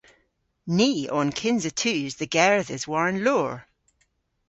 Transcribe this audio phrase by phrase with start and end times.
[0.77, 3.53] Ni o an kynsa tus dhe gerdhes war an loor.